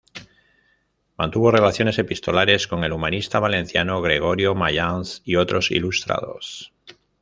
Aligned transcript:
Mantuvo 1.15 1.51
relaciones 1.51 1.99
epistolares 1.99 2.65
con 2.67 2.83
el 2.83 2.91
humanista 2.91 3.39
valenciano 3.39 4.01
Gregorio 4.01 4.55
Mayans 4.55 5.21
y 5.25 5.35
otros 5.35 5.69
ilustrados. 5.69 6.73